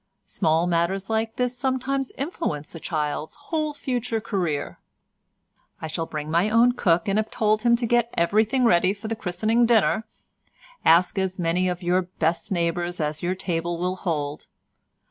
[0.25, 4.79] Small matters like this sometimes influence a child's whole future career.
[5.79, 9.07] "I shall bring my own cook, and have told him to get everything ready for
[9.07, 10.05] the christening dinner.
[10.83, 14.47] Ask as many of your best neighbours as your table will hold.